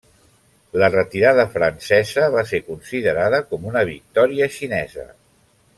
La 0.83 0.87
retirada 0.93 1.45
francesa 1.57 2.23
va 2.37 2.45
ser 2.53 2.61
considerada 2.71 3.43
com 3.53 3.69
una 3.73 3.85
victòria 3.95 4.49
xinesa. 4.57 5.09